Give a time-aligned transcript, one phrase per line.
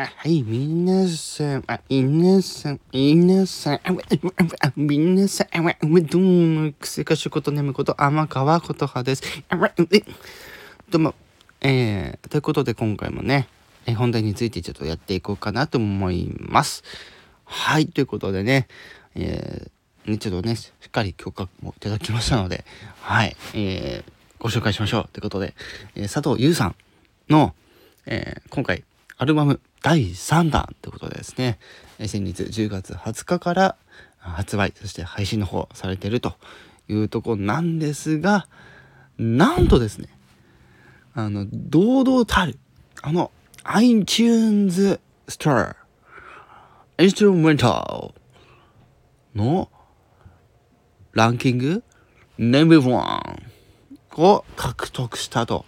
[0.00, 3.80] あはい、皆さん、あ、皆さん、皆さん、あ、
[4.60, 9.24] あ、皆さん、あ、どうも、癖かしこと眠こと、天川ことはです。
[9.48, 9.56] あ、
[9.90, 10.04] え、
[10.88, 11.16] どうも、
[11.60, 13.48] えー、ということで今回もね、
[13.86, 16.84] え本題についてちょっとやっていこうかなと思います。
[17.44, 18.68] はい、ということでね、
[19.16, 22.64] えー、ね、ちょっとね、しっかり許可もいただきましたので、
[23.00, 25.08] はい、えー、ご紹介しましょう。
[25.12, 25.54] ということで、
[25.96, 26.76] えー、佐藤優さん
[27.28, 27.52] の、
[28.06, 28.84] えー、今回、
[29.20, 31.58] アルバム第3弾ということでですね、
[31.98, 33.76] 先日10月20日から
[34.16, 36.34] 発売、そして配信の方されてると
[36.88, 38.46] いうとこなんですが、
[39.18, 40.08] なんとですね、
[41.14, 42.60] あの、堂々たる、
[43.02, 43.32] あの、
[43.64, 45.74] iTunes Store
[46.96, 48.14] Instrumental
[49.34, 49.68] の
[51.10, 51.82] ランキング
[52.38, 53.40] No.1
[54.16, 55.64] を獲得したと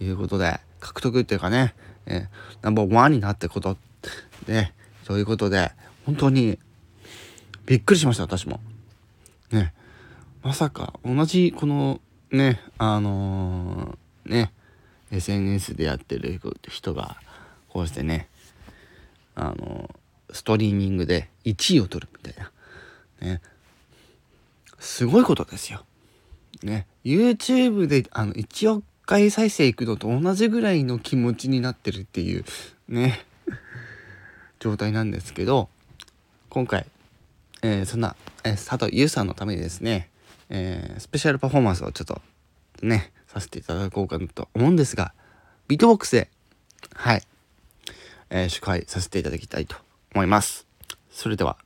[0.00, 1.74] いうことで、獲得っていうかね、
[2.10, 2.28] えー、
[2.62, 3.76] ナンバーワンになってこと
[4.46, 4.72] で、
[5.04, 5.70] そういうことで、
[6.04, 6.58] 本当に
[7.66, 8.60] びっくりしました、私も。
[9.52, 9.72] ね。
[10.42, 12.00] まさか、同じこの、
[12.32, 14.52] ね、あのー、ね、
[15.12, 17.16] SNS でやってる人が、
[17.68, 18.28] こうしてね、
[19.36, 22.50] あのー、ストリーミングで1位を取るみたいな。
[23.20, 23.40] ね。
[24.80, 25.84] すごいことですよ。
[26.62, 26.86] ね。
[27.04, 32.44] YouTube であの1億回再生いくのと同じぐらいの気持ちになってるっていう
[32.88, 33.26] ね。
[34.60, 35.68] 状態なんですけど
[36.48, 36.86] 今回、
[37.62, 40.10] えー、そんな、えー、佐藤優さんのためにですね、
[40.48, 42.22] えー、スペシャルパフォーマンスをちょっと
[42.82, 45.12] ねさせていただこうかなと思うんですが
[45.66, 46.30] ビートボックスで
[46.94, 47.22] はい、
[48.28, 49.76] えー、祝杯させていただきたいと
[50.14, 50.68] 思います。
[51.10, 51.56] それでは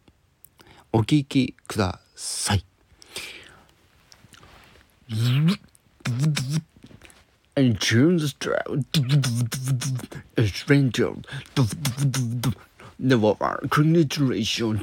[0.93, 2.74] お聴きください。
[7.57, 8.85] And tunes stroud
[10.37, 11.13] a stranger
[12.99, 13.37] the war
[13.71, 14.81] congratulations